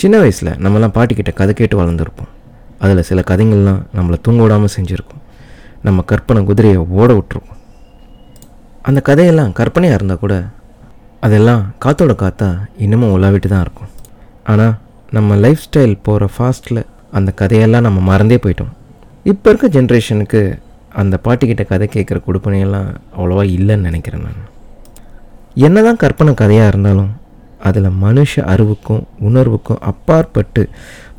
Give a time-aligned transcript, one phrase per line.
[0.00, 2.30] சின்ன வயசில் நம்மலாம் பாட்டிக்கிட்ட கதை கேட்டு வளர்ந்துருப்போம்.
[2.82, 5.22] அதில் சில கதைகள்லாம் நம்மளை தூங்க விடாமல் செஞ்சுருக்கும்.
[5.86, 7.58] நம்ம கற்பனை குதிரையை ஓட விட்டுருக்கும்.
[8.88, 10.34] அந்த கதையெல்லாம் கற்பனையாக இருந்தால் கூட
[11.26, 12.48] அதெல்லாம் காத்தோட காத்தா
[12.84, 13.90] இன்னமும் உலாவிட்டு தான் இருக்கும்.
[14.52, 14.74] ஆனால்
[15.16, 16.82] நம்ம லைஃப் ஸ்டைல் போகிற ஃபாஸ்ட்டில்
[17.18, 18.72] அந்த கதையெல்லாம் நம்ம மறந்தே போயிட்டோம்.
[19.32, 20.40] இப்போ இருக்க ஜென்ரேஷனுக்கு
[21.02, 24.46] அந்த பாட்டிக்கிட்ட கதை கேட்குற கொடுப்பனையெல்லாம் அவ்வளோவா இல்லைன்னு நினைக்கிறேன் நான்.
[25.66, 27.10] என்னதான் கற்பனை கதையாக இருந்தாலும்
[27.60, 30.62] அதில் மனுஷ அறிவுக்கும் உணர்வுக்கும் அப்பாற்பட்டு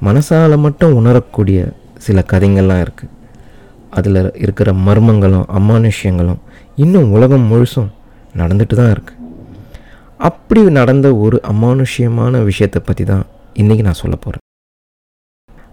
[0.06, 1.60] மனசால் மட்டும் உணரக்கூடிய
[1.98, 3.12] சில கதைங்கள்லாம் இருக்குது
[3.90, 6.42] அதில் இருக்கிற மர்மங்களும் அமானுஷ்யங்களும்
[6.76, 7.90] இன்னும் உலகம் முழுசும்
[8.36, 9.20] நடந்துட்டு தான் இருக்குது
[10.20, 14.44] அப்படி நடந்த ஒரு அமானுஷ்யமான விஷயத்தை பற்றி தான் இன்றைக்கி நான் சொல்ல போகிறேன்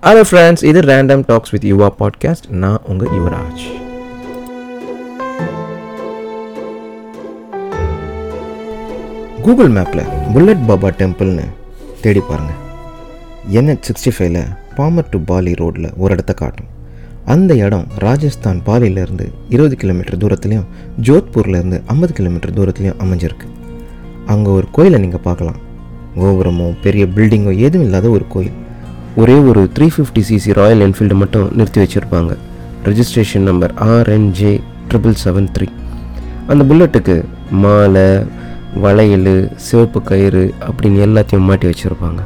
[0.03, 3.65] ஹலோ ஃப்ரெண்ட்ஸ் இது random talks with Yuva podcast நான் உங்கள் யுவராஜ்.
[9.49, 11.45] கூகுள் மேப்பில் புல்லட் பாபா டெம்பிள்னு
[12.03, 12.59] தேடி பாருங்கள்
[13.59, 14.41] என்ஹெச் சிக்ஸ்டி ஃபைவ்ல
[14.79, 16.67] பாமர் டு பாலி ரோட்டில் ஒரு இடத்த காட்டும்.
[17.35, 20.67] அந்த இடம் ராஜஸ்தான் பாலியிலேருந்து இருபது கிலோமீட்டர் தூரத்துலையும்
[21.09, 23.49] ஜோத்பூர்லேருந்து ஐம்பது கிலோமீட்டர் தூரத்துலேயும் அமைஞ்சிருக்கு.
[24.33, 25.59] அங்கே ஒரு கோயிலை நீங்கள் பார்க்கலாம்.
[26.23, 28.57] கோபுரமோ பெரிய பில்டிங்கோ எதுவும் இல்லாத ஒரு கோயில்.
[29.23, 32.35] ஒரே ஒரு three fifty CC Royal Enfield மட்டும் நிறுத்தி வச்சுருப்பாங்க.
[32.89, 34.53] Registration number RNJ
[34.91, 35.69] triple seven three
[36.53, 37.17] அந்த புல்லட்டுக்கு
[37.65, 38.09] மாலை
[38.77, 42.21] வளையல் சிவப்பு கயிறு அப்படின்னு எல்லாத்தையும் மாட்டி வச்சுருப்பாங்க.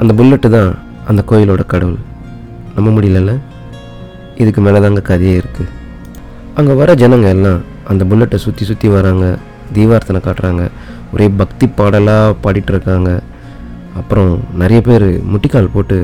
[0.00, 0.70] அந்த புல்லட்டு தான்
[1.10, 2.00] அந்த கோயிலோட கடவுள்.
[2.76, 3.32] நம்ப முடியலல்ல?
[4.42, 5.70] இதுக்கு மேலே தாங்க கதையே இருக்குது
[6.58, 9.26] அங்கே வர ஜனங்க எல்லாம் அந்த புல்லட்டை சுற்றி சுற்றி வராங்க
[9.76, 10.64] தீவார்த்தனை காட்டுறாங்க.
[11.14, 13.10] ஒரே பக்தி பாடலாக பாடிட்டு இருக்காங்க
[14.00, 15.98] அப்புறம் நிறைய பேர் முட்டிக்கால் போட்டு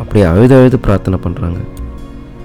[0.00, 1.60] அப்படியே அழுது அழுது பிரார்த்தனை பண்ணுறாங்க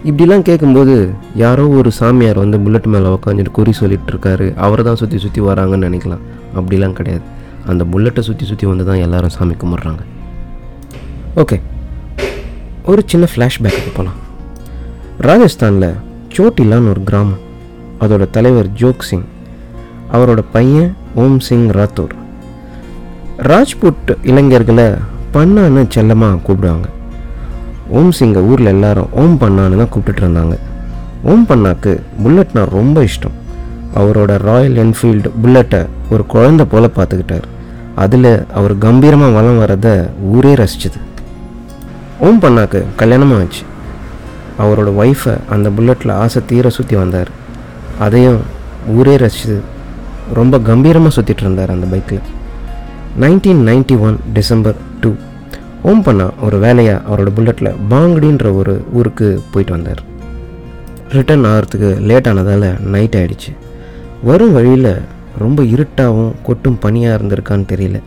[0.08, 5.18] இப்படிலாம் கேட்கும்போது யாரோ ஒரு சாமியார் வந்து புல்லட் மேலே உக்காந்துட்டு குறி சொல்லிட்டு இருக்காரு அவரை தான் சுற்றி
[5.18, 6.24] சுற்றி வராங்கன்னு நினைக்கலாம்.
[6.56, 7.22] அப்படிலாம் கிடையாது.
[7.66, 10.04] அந்த புல்லட்டை சுற்றி சுற்றி வந்து தான் எல்லாரும் சாமி கும்பிட்றாங்க.
[11.36, 11.62] ஓகே.
[12.86, 14.20] ஒரு சின்ன ஃப்ளாஷ்பேக்கு போகலாம்
[15.28, 15.90] ராஜஸ்தானில்
[16.38, 17.42] சோட்டிலான்னு ஒரு கிராமம்.
[18.00, 19.28] அதோட தலைவர் ஜோக் சிங்
[20.12, 22.16] அவரோட பையன் ஓம் சிங் ராத்தோர்.
[23.38, 24.88] ராஜ்புட் இளைஞர்களை
[25.34, 26.88] பண்ணான்னு செல்லமாக கூப்பிடுவாங்க.
[27.98, 30.56] ஓம்ஸ் எங்கள் ஊரில் எல்லாரும் ஓம் பண்ணான்னு தான் கூப்பிட்டுட்டு இருந்தாங்க.
[31.32, 31.92] ஓம் பண்ணாக்கு
[32.24, 33.38] புல்லட்னா ரொம்ப இஷ்டம்.
[34.00, 35.80] அவரோட ராயல் என்ஃபீல்டு புல்லட்டை
[36.14, 37.48] ஒரு குழந்தை போல் பார்த்துக்கிட்டார்.
[38.04, 39.94] அதில் அவர் கம்பீரமாக வளம் வரதை
[40.34, 41.00] ஊரே ரசிச்சுது.
[42.28, 43.64] ஓம் பண்ணாக்கு கல்யாணமாக ஆச்சு.
[44.64, 47.32] அவரோட ஒய்ஃபை அந்த புல்லட்டில் ஆசை தீர சுற்றி வந்தார்.
[48.06, 48.40] அதையும்
[48.98, 49.60] ஊரே ரசிச்சுது.
[50.40, 52.28] ரொம்ப கம்பீரமாக சுற்றிட்டு இருந்தார் அந்த பைக்கில்
[53.24, 55.12] nineteen ninety one December two
[55.88, 60.02] ஓம் பண்ணா ஒரு வேலையாக அவரோட புல்லட்டில் பாங்குடின்ற ஒரு ஊருக்கு போயிட்டு வந்தார்.
[61.16, 63.52] ரிட்டர்ன் ஆகிறதுக்கு லேட் ஆனதால் நைட் ஆகிடுச்சு
[64.30, 64.90] வரும் வழியில்
[65.44, 68.00] ரொம்ப இருட்டாகவும் கொட்டும் பனியாக இருந்திருக்கான்னு தெரியல.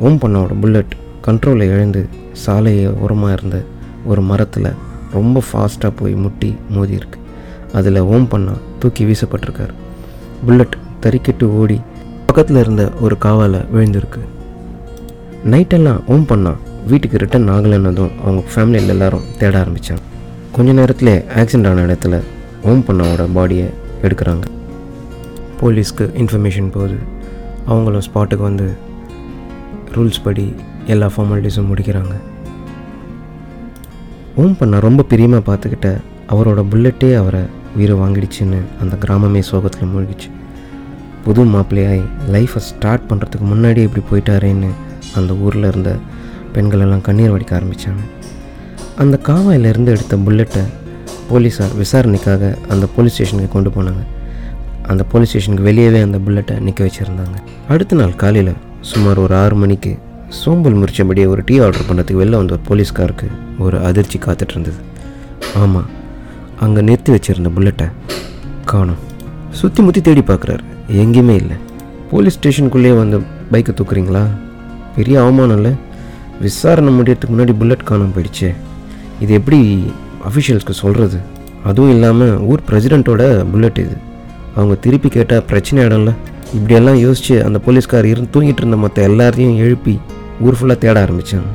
[0.00, 0.92] ஓம் பண்ணாவோட புல்லட்
[1.26, 2.02] கண்ட்ரோலை இழந்து
[2.44, 3.58] சாலையை உரமாக இருந்த
[4.10, 4.70] ஒரு மரத்தில்
[5.16, 7.18] ரொம்ப ஃபாஸ்ட்டாக போய் முட்டி மோதியிருக்கு.
[7.72, 9.74] அதில் ஓம் பண்ணா தூக்கி வீசப்பட்டிருக்கார்.
[10.46, 11.80] புல்லட் தறிக்கிட்டு ஓடி
[12.26, 14.22] பக்கத்தில் இருந்த ஒரு காவால் விழுந்திருக்கு.
[15.52, 16.54] நைட்டெல்லாம் ஓம் பண்ணா
[16.90, 20.02] வீட்டுக்கு ரிட்டர்ன் ஆகலைன்னதும் அவங்க ஃபேமிலியில் எல்லாரும் தேட ஆரம்பித்தாங்க
[20.56, 22.16] கொஞ்ச நேரத்தில் ஆக்சிடென்ட் ஆன இடத்துல
[22.70, 23.66] ஓம் பண்ணாவோட பாடியை
[24.06, 24.44] எடுக்கிறாங்க.
[25.60, 26.98] போலீஸ்க்கு இன்ஃபர்மேஷன் போகுது
[27.72, 28.66] அவங்களும் ஸ்பாட்டுக்கு வந்து
[29.94, 30.44] ரூல்ஸ் படி
[30.92, 32.14] எல்லா ஃபார்மாலிட்டிஸும் முடிக்கிறாங்க.
[34.42, 35.90] ஓம் பண்ணா ரொம்ப பிரியமாக பார்த்துக்கிட்ட
[36.34, 37.42] அவரோட புல்லட்டே அவரை
[37.76, 40.28] உயிரை வாங்கிடுச்சுன்னு அந்த கிராமமே சோகத்தில் மூழ்கிச்சு
[41.24, 42.02] புது மாப்பிள்ளையாய்
[42.34, 44.70] லைஃப்பை ஸ்டார்ட் பண்ணுறதுக்கு முன்னாடி இப்படி போயிட்டாரேன்னு
[45.18, 45.90] அந்த ஊரில் இருந்த
[46.56, 48.02] பெண்களெல்லாம் கண்ணீர் வடிக்க ஆரம்பித்தாங்க
[49.02, 50.62] அந்த காவாயிலேருந்து எடுத்த புல்லட்டை
[51.30, 52.42] போலீஸார் விசாரணைக்காக
[52.72, 54.02] அந்த போலீஸ் ஸ்டேஷனுக்கு கொண்டு போனாங்க.
[54.92, 57.36] அந்த போலீஸ் ஸ்டேஷனுக்கு வெளியவே அந்த புல்லட்டை நிற்க வச்சுருந்தாங்க.
[57.72, 58.52] அடுத்த நாள் காலையில்
[58.90, 59.92] சுமார் ஒரு ஆறு மணிக்கு
[60.40, 63.26] சோம்பல் முறிச்சபடியே ஒரு டீ ஆர்டர் பண்ணுறதுக்கு வெளில வந்த ஒரு போலீஸ்காருக்கு
[63.66, 64.80] ஒரு அதிர்ச்சி காத்துட்டு இருந்தது.
[65.62, 65.88] ஆமாம்
[66.64, 67.86] அங்கே நிறுத்தி வச்சுருந்த புல்லட்டை
[68.72, 69.00] காணும்.
[69.60, 70.64] சுற்றி முற்றி தேடி பார்க்குறாரு
[71.02, 71.56] எங்கேயுமே இல்லை.
[72.12, 73.18] போலீஸ் ஸ்டேஷனுக்குள்ளேயே வந்து
[73.52, 74.22] பைக்கை தூக்குறீங்களா?
[74.96, 75.72] பெரிய அவமானம் இல்லை?
[76.42, 78.50] விசாரணை முடியறதுக்கு முன்னாடி புல்லட் காணாமல் போயிடுச்சே.
[79.24, 79.58] இது எப்படி
[80.28, 81.18] அஃபிஷியல்ஸ்க்கு சொல்கிறது
[81.68, 83.22] அதுவும் இல்லாமல் ஊர் பிரசிடெண்ட்டோட
[83.52, 83.96] புல்லட் இது.
[84.56, 86.12] அவங்க திருப்பி கேட்டால் பிரச்சனை ஆகிடும்ல
[86.56, 89.94] இப்படியெல்லாம் யோசித்து அந்த போலீஸ்கார் இருந்து தூங்கிட்டு இருந்த மற்ற எல்லாரையும் எழுப்பி
[90.46, 91.52] ஊர் ஃபுல்லாக தேட ஆரம்பித்தாங்க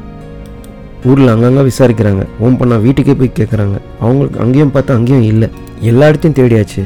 [1.09, 2.23] ஊரில் அங்கங்கே விசாரிக்கிறாங்க.
[2.45, 3.75] ஓம் பண்ணா வீட்டுக்கே போய் கேட்குறாங்க
[4.05, 5.47] அவங்களுக்கு அங்கேயும் பார்த்தா அங்கேயும் இல்லை.
[5.91, 6.81] எல்லா இடத்தையும் தேடியாச்சு.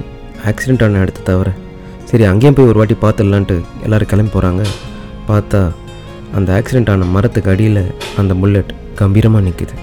[0.50, 1.52] ஆக்சிடென்ட் ஆன இடத்த தவிர.
[2.10, 3.56] சரி அங்கேயும் போய் ஒரு வாட்டி பார்த்துடலான்ட்டு
[3.86, 4.64] எல்லோரும் கிளம்பி போகிறாங்க
[5.30, 5.62] பார்த்தா
[6.38, 7.82] அந்த ஆக்சிடென்ட் ஆன மரத்துக்கு அடியில்
[8.22, 9.76] அந்த புல்லட் கம்பீரமாக நிற்கிது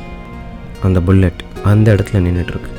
[0.86, 2.70] அந்த புல்லட் அந்த இடத்துல நின்றுட்டுருக்கு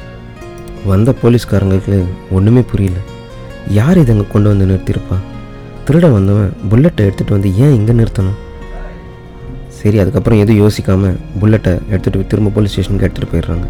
[0.92, 1.98] வந்த போலீஸ்காரங்களுக்கு
[2.38, 3.00] ஒன்றுமே புரியல.
[3.80, 5.18] யார் இதை அங்கே கொண்டு வந்து நிறுத்தியிருப்பா?
[5.88, 8.40] திருட வந்தவன் புல்லட்டை எடுத்துகிட்டு வந்து ஏன் இங்கே நிறுத்தணும்?
[9.80, 13.68] சரி அதுக்கப்புறம் எதுவும் யோசிக்காமல் புல்லட்டை எடுத்துகிட்டு திரும்ப போலீஸ் ஸ்டேஷனுக்கு எடுத்துகிட்டு போயிடுறாங்க.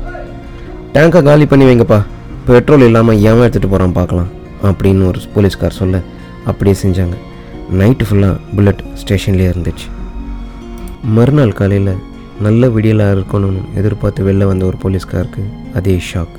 [0.95, 1.99] டேங்கை காலி பண்ணி வைங்கப்பா.
[2.47, 4.31] பெட்ரோல் இல்லாமல் ஏன் எடுத்துகிட்டு போகிறான் பார்க்கலாம்.
[4.69, 6.01] அப்படின்னு ஒரு போலீஸ்கார் சொல்ல
[6.51, 7.17] அப்படியே செஞ்சாங்க.
[7.79, 9.87] நைட்டு ஃபுல்லாக புல்லட் ஸ்டேஷன்லேயே இருந்துச்சு.
[11.17, 11.93] மறுநாள் காலையில்
[12.45, 15.43] நல்ல விடியலாக இருக்கணும்னு எதிர்பார்த்து வெளில வந்த ஒரு போலீஸ்காருக்கு
[15.79, 16.35] அதே ஷாக்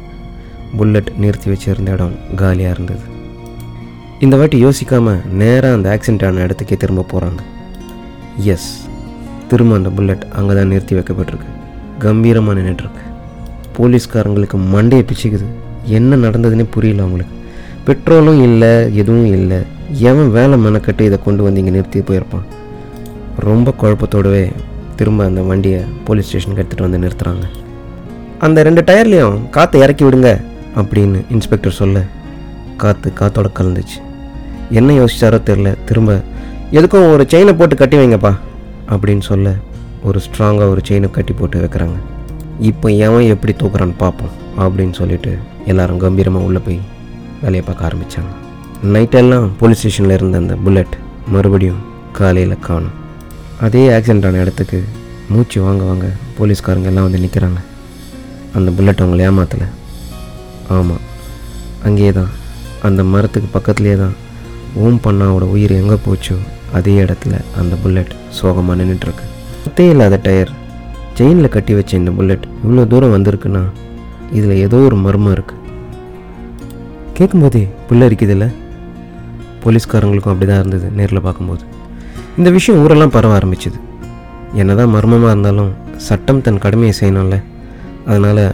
[0.79, 3.05] புல்லட் நிறுத்தி வச்சிருந்த இடம் காலியாக இருந்தது.
[4.25, 7.43] இந்த வாட்டி யோசிக்காமல் நேராக அந்த ஆக்சிடென்ட் ஆன இடத்துக்கே திரும்ப போகிறாங்க
[8.55, 8.71] எஸ்
[9.51, 11.51] திரும்ப அந்த புல்லட் அங்கே தான் நிறுத்தி வைக்கப்பட்டிருக்கு.
[12.07, 13.05] கம்பீரமாக நின்றுட்டுருக்கு
[13.77, 15.47] போலீஸ்காரங்களுக்கு மண்டையை பிச்சுக்குது.
[15.99, 17.37] என்ன நடந்ததுன்னே புரியல அவங்களுக்கு.
[17.87, 19.61] பெட்ரோலும் இல்லை எதுவும் இல்லை.
[20.01, 22.47] எவன் வேலை மெனக்கட்டு இதை கொண்டு வந்து இங்கே நிறுத்தி போயிருப்பான்?
[23.39, 24.53] ரொம்ப குழப்பத்தோடவே
[24.97, 27.45] திரும்ப அந்த வண்டியை போலீஸ் ஸ்டேஷனுக்கு எடுத்துகிட்டு வந்து நிறுத்துகிறாங்க
[28.47, 30.41] அந்த ரெண்டு டயர்லேயும் காற்றை இறக்கி விடுங்க
[30.77, 32.05] அப்படின்னு இன்ஸ்பெக்டர் சொல்ல
[32.77, 33.99] காற்று காற்றோட கலந்துச்சு.
[34.71, 36.21] என்ன யோசிச்சாரோ தெரில திரும்ப
[36.71, 38.33] எதுக்கும் ஒரு செயினை போட்டு கட்டி வைங்கப்பா
[38.91, 39.55] அப்படின்னு சொல்ல
[40.03, 41.97] ஒரு ஸ்ட்ராங்காக ஒரு செயினை கட்டி போட்டு வைக்கிறாங்க.
[42.61, 46.81] இப்போ எவன் எப்படி தூக்குறான்னு பார்ப்போம் அப்படின்னு சொல்லிட்டு எல்லாரும் கம்பீரமாக உள்ளே போய்
[47.43, 48.33] வேலையை பார்க்க ஆரம்பித்தாங்க
[48.91, 50.95] நைட்டெல்லாம் போலீஸ் ஸ்டேஷனில் இருந்த அந்த புல்லட்
[51.33, 51.83] மறுபடியும்
[52.19, 52.95] காலையில் காணும்.
[53.65, 54.79] அதே ஆக்சிடென்ட் ஆன இடத்துக்கு
[55.33, 56.07] மூச்சு வாங்க வாங்க
[56.39, 57.61] போலீஸ்காரங்க எல்லாம் வந்து நிற்கிறாங்க
[58.57, 59.69] அந்த புல்லட் அவங்களை ஏமாத்தலை.
[60.77, 61.05] ஆமாம்
[61.89, 62.33] அங்கேயே தான்
[62.89, 64.17] அந்த மரத்துக்கு பக்கத்துலேயே தான்
[64.85, 66.37] ஓம் பண்ணாவோட உயிர் எங்கே போச்சோ
[66.79, 69.27] அதே இடத்துல அந்த புல்லட் சோகமாக நின்றுட்டுருக்கு
[69.65, 70.53] சுத்தே இல்லாத டயர்
[71.19, 73.63] செயினில் கட்டி வச்ச இந்த புல்லட் இவ்வளோ தூரம் வந்திருக்குன்னா
[74.33, 75.61] இதில் ஏதோ ஒரு மர்மம் இருக்குது
[77.19, 78.47] கேட்கும்போதே புல்ல இருக்குதில்ல
[79.65, 81.65] போலீஸ்காரங்களுக்கும் அப்படி தான் இருந்தது நேரில் பார்க்கும்போது.
[82.39, 83.79] இந்த விஷயம் ஊரெல்லாம் பரவ ஆரம்பிச்சுது.
[84.61, 85.71] என்னதான் மர்மமாக இருந்தாலும்
[86.07, 87.37] சட்டம் தன் கடமையை செய்யணும்ல.
[88.09, 88.45] அதனால்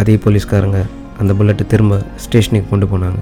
[0.00, 0.80] அதே போலீஸ்காரங்க
[1.20, 1.94] அந்த புல்லட்டை திரும்ப
[2.24, 3.20] ஸ்டேஷனுக்கு கொண்டு போனாங்க.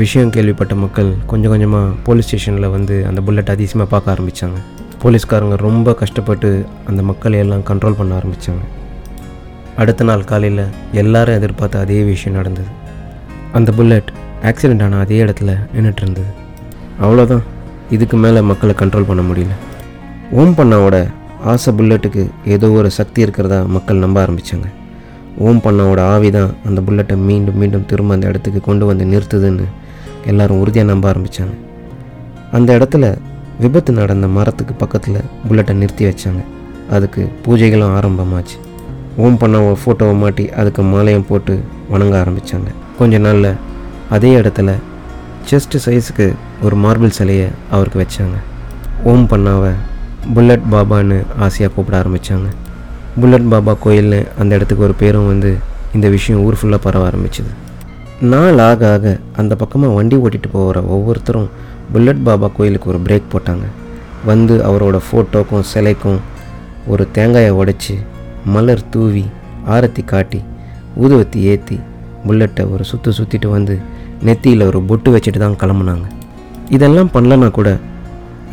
[0.00, 4.60] விஷயம் கேள்விப்பட்ட மக்கள் கொஞ்சம் கொஞ்சமாக போலீஸ் ஸ்டேஷனில் வந்து அந்த புல்லட் அதிசயமாக பார்க்க ஆரம்பித்தாங்க
[5.02, 6.48] போலீஸ்காரங்க ரொம்ப கஷ்டப்பட்டு
[6.90, 8.64] அந்த மக்களை எல்லாம் கண்ட்ரோல் பண்ண ஆரம்பித்தாங்க
[9.82, 10.64] அடுத்த நாள் காலையில்
[11.02, 12.70] எல்லாரும் எதிர்பார்த்த அதே விஷயம் நடந்தது.
[13.58, 14.10] அந்த புல்லட்
[14.48, 16.30] ஆக்சிடெண்ட் ஆன அதே இடத்துல நின்றுட்டு இருந்தது
[17.02, 17.44] அவ்வளோதான்
[17.94, 19.54] இதுக்கு மேலே மக்களை கண்ட்ரோல் பண்ண முடியல.
[20.40, 20.96] ஓம் பண்ணாவோட
[21.52, 22.22] ஆசை புல்லட்டுக்கு
[22.54, 24.68] ஏதோ ஒரு சக்தி இருக்கிறதா மக்கள் நம்ப ஆரம்பித்தாங்க
[25.46, 29.66] ஓம் பண்ணாவோட ஆவி தான் அந்த புல்லட்டை மீண்டும் மீண்டும் திரும்ப அந்த இடத்துக்கு கொண்டு வந்து நிறுத்துதுன்னு
[30.30, 31.54] எல்லாரும் உறுதியாக நம்ப ஆரம்பித்தாங்க
[32.58, 33.04] அந்த இடத்துல
[33.62, 35.18] விபத்து நடந்த மரத்துக்கு பக்கத்தில்
[35.48, 36.42] புல்லட்டை நிறுத்தி வச்சாங்க.
[36.94, 38.56] அதுக்கு பூஜைகளும் ஆரம்பமாச்சு.
[39.24, 41.54] ஓம் பண்ணாவை ஃபோட்டோவை மாட்டி அதுக்கு மாலையும் போட்டு
[41.92, 43.50] வணங்க ஆரம்பித்தாங்க கொஞ்ச நாளில்
[44.10, 44.74] அதே இடத்துல
[45.50, 48.36] செஸ்ட் சைஸுக்கு ஒரு மார்பிள் சிலையை அவருக்கு வச்சாங்க.
[49.04, 49.72] ஓம் பண்ணாவை
[50.34, 52.48] புல்லட் பாபான்னு ஆசையாக கூப்பிட ஆரம்பித்தாங்க
[53.20, 55.56] புல்லட் பாபா கோயில்னு அந்த இடத்துக்கு ஒரு பேரும் வந்து
[55.94, 57.52] இந்த விஷயம் ஊர் ஃபுல்லாக பரவ ஆரம்பிச்சுது.
[58.20, 61.48] நாள் ஆக ஆக அந்த பக்கமாக வண்டி ஓட்டிகிட்டு போகிற ஒவ்வொருத்தரும்
[61.92, 63.64] புல்லட் பாபா கோயிலுக்கு ஒரு பிரேக் போட்டாங்க.
[64.24, 66.20] வந்து அவரோட ஃபோட்டோக்கும் சிலைக்கும்
[66.86, 67.94] ஒரு தேங்காயை உடைச்சி
[68.44, 69.24] மலர் தூவி
[69.66, 70.40] ஆரத்தி காட்டி
[71.02, 71.80] ஊதுவத்தி ஏற்றி
[72.26, 73.78] புல்லட்டை ஒரு சுற்று சுற்றிட்டு வந்து
[74.28, 76.06] நெத்தியில் ஒரு பொட்டு வச்சுட்டு தான் கிளம்புனாங்க.
[76.76, 77.70] இதெல்லாம் பண்ணலனா கூட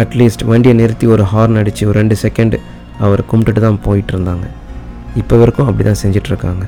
[0.04, 2.56] அட்லீஸ்ட் வண்டியை நிறுத்தி ஒரு ஹார்ன் அடித்து ஒரு ரெண்டு செகண்ட்
[3.06, 4.46] அவர் கும்பிட்டுட்டு தான் போயிட்டு இருந்தாங்க.
[5.22, 6.64] இப்போ வரைக்கும் அப்படி தான் செஞ்சிட்ருக்காங்க.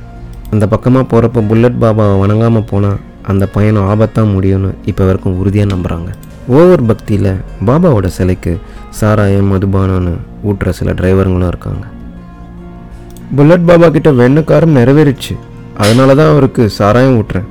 [0.54, 3.00] அந்த பக்கமாக போகிறப்ப புல்லட் பாபாவை வணங்காமல் போனால்
[3.32, 6.10] அந்த பயணம் ஆபத்தாக முடியும்னு இப்போ வரைக்கும் உறுதியாக நம்புகிறாங்க
[6.58, 7.32] ஓவர் பக்தியில்
[7.68, 8.54] பாபாவோட சிலைக்கு
[9.00, 10.14] சாராயம் மதுபானம்னு
[10.50, 11.84] ஊட்டுற சில டிரைவருங்களும் இருக்காங்க.
[13.38, 15.36] புல்லட் பாபா கிட்ட வெண்ணக்காரம் நிறைவேறிச்சு.
[15.84, 17.48] அதனால தான் அவருக்கு சாராயம் ஊட்டுறேன்.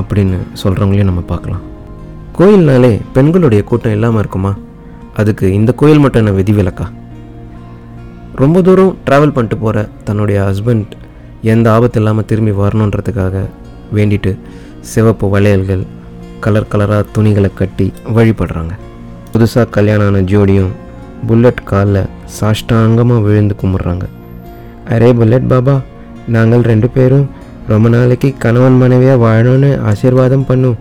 [0.00, 1.62] அப்படின்னு சொல்கிறவங்களையும் நம்ம பார்க்கலாம்.
[2.38, 4.52] கோயில்னாலே பெண்களுடைய கூட்டம் இல்லாமல் இருக்குமா?
[5.14, 6.86] அதுக்கு இந்த கோயில் மட்டும் என்ன விதிவிலக்கா?
[8.42, 10.94] ரொம்ப தூரம் ட்ராவல் பண்ணிட்டு போகிற தன்னுடைய ஹஸ்பண்ட்
[11.52, 13.42] எந்த ஆபத்து இல்லாமல் திரும்பி வரணுன்றதுக்காக
[13.94, 14.38] வேண்டிட்டு
[14.92, 15.84] சிவப்பு வளையல்கள்
[16.44, 18.72] கலர் கலராக துணிகளை கட்டி வழிபடுறாங்க.
[19.32, 20.72] புதுசாக கல்யாணம் ஆன ஜோடியும்
[21.26, 24.06] புல்லட் காலில் சாஷ்டாங்கமாக விழுந்து கும்பிட்றாங்க.
[24.94, 25.76] அரே புல்லட் பாபா
[26.28, 27.26] நாங்கள் ரெண்டு பேரும்
[27.68, 30.78] ரொம்ப நாளைக்கு கணவன் மனைவியாக வாழணும்னு ஆசீர்வாதம் பண்ணும்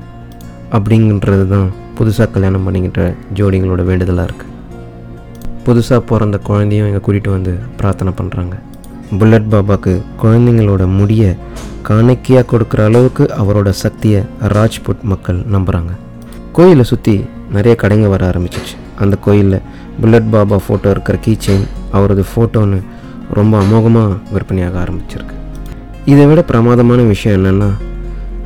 [0.77, 3.01] அப்படின்றது தான் புதுசாக கல்யாணம் பண்ணிக்கிட்ட
[3.37, 4.51] ஜோடிங்களோட வேண்டுதலாக இருக்குது
[5.65, 8.55] புதுசாக பிறந்த குழந்தையும் இங்கே கூட்டிகிட்டு வந்து பிரார்த்தனை பண்ணுறாங்க
[9.19, 11.29] புல்லட் பாபாக்கு குழந்தைங்களோட முடியை
[11.81, 14.21] காணிக்கையாக கொடுக்குற அளவுக்கு அவரோட சக்தியை
[14.55, 15.93] ராஜ்புட் மக்கள் நம்புகிறாங்க
[16.51, 17.15] கோயிலை சுற்றி
[17.51, 18.75] நிறைய கடைங்க வர ஆரம்பிச்சிச்சு.
[18.99, 19.65] அந்த கோயிலில்
[20.01, 22.79] புல்லட் பாபா ஃபோட்டோ இருக்கிற கீச்செயின் அவரது ஃபோட்டோன்னு
[23.29, 25.35] ரொம்ப அமோகமாக விற்பனையாக ஆரம்பிச்சிருக்கு.
[26.05, 27.69] இதை விட பிரமாதமான விஷயம் என்னென்னா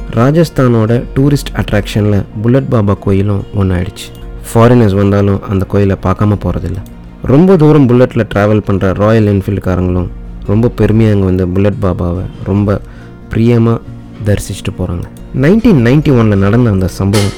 [0.10, 4.08] ராஜஸ்தானோட டூரிஸ்ட் அட்ராக்ஷனில் புல்லட் பாபா கோயிலும் ஒன்றாயிடுச்சு
[4.52, 6.80] ஃபாரினர்ஸ் வந்தாலும் அந்த கோயிலை பார்க்காம போகிறதில்ல
[7.24, 10.10] ரொம்ப தூரம் புல்லட்டில் ட்ராவல் பண்ணுற ராயல் என்ஃபீல்டுக்காரங்களும்
[10.46, 12.82] ரொம்ப பெருமையாக அங்கே வந்து புல்லட் பாபாவை ரொம்ப
[13.30, 13.82] பிரியமாக
[14.26, 17.36] தரிசிச்சுட்டு போகிறாங்க நைன்டீன் நைன்டி ஒனில் நடந்த அந்த சம்பவம்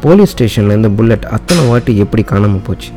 [0.00, 2.90] போலீஸ் ஸ்டேஷன்லேருந்து புல்லட் அத்தனை வாட்டி எப்படி காணாமல் போச்சு?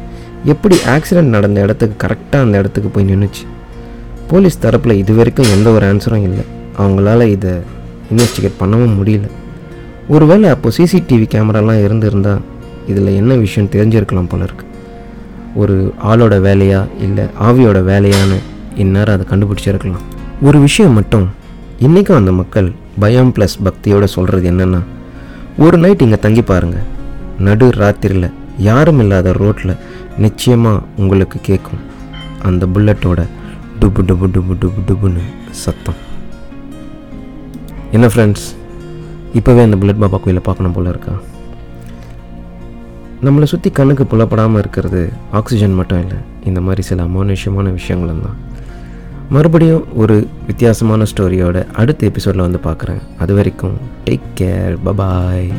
[0.44, 3.44] எப்படி ஆக்சிடெண்ட் நடந்த இடத்துக்கு கரெக்டாக அந்த இடத்துக்கு போய் நின்றுச்சு
[4.27, 6.46] போலீஸ் தரப்பில் இது வரைக்கும் எந்த ஒரு ஆன்சரும் இல்லை.
[6.82, 7.53] அவங்களால இதை
[8.12, 9.27] இன்வெஸ்டிகேட் பண்ணவும் முடியல.
[10.15, 12.44] ஒருவேளை அப்போ சிசிடிவி கேமராலாம் இருந்திருந்தால்
[12.91, 14.65] இதில் என்ன விஷயம் தெரிஞ்சிருக்கலாம் போல இருக்கு.
[15.62, 15.75] ஒரு
[16.12, 18.38] ஆளோட வேலையா இல்லை ஆவியோட வேலையான்னு
[18.84, 20.05] இந்நேரம் அதை கண்டுபிடிச்சிருக்கலாம்.
[20.48, 21.25] ஒரு விஷயம் மட்டும்
[21.86, 22.67] இன்றைக்கும் அந்த மக்கள்
[23.03, 24.82] பயம் ப்ளஸ் பக்தியோடு சொல்கிறது என்னென்னா
[25.65, 26.88] ஒரு நைட் இங்கே தங்கி பாருங்கள்
[27.48, 28.29] நடு ராத்திரியில்
[28.67, 29.79] யாரும் இல்லாத ரோட்டில்
[30.25, 31.82] நிச்சயமாக உங்களுக்கு கேட்கும்
[32.50, 33.22] அந்த புல்லட்டோட
[33.79, 35.24] டுபு டுபு டுபு டுபு டுபுன்னு
[35.63, 36.00] சத்தம்.
[37.95, 38.45] என்ன ஃப்ரெண்ட்ஸ்
[39.37, 41.13] இப்போவே அந்த புல்லட் பாபா கோயிலை பார்க்கணும் போல இருக்கா?
[43.23, 48.37] நம்மளை சுற்றி கண்ணுக்கு புலப்படாமல் இருக்கிறது ஆக்சிஜன் மட்டும் இல்லை இந்த மாதிரி சில அமானுஷ்யமான விஷயங்களும் தான்.
[49.29, 53.01] மறுபடியும் ஒரு வித்தியாசமான ஸ்டோரியோட அடுத்த எபிசோடில் வந்து பார்க்குறேன்.
[53.17, 55.49] அது வரைக்கும் டேக் கேர் பபாய்